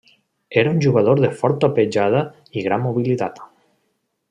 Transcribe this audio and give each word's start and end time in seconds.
Era 0.61 0.71
un 0.75 0.79
jugador 0.85 1.19
de 1.25 1.29
forta 1.41 1.69
pegada 1.77 2.25
i 2.61 2.65
gran 2.69 2.85
mobilitat. 2.89 3.39